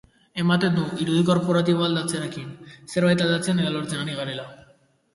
[0.43, 2.51] Ematen du, irudi korporatiboa aldatzearekin,
[2.95, 4.53] zerbait aldatzen edo lortzen ari garela.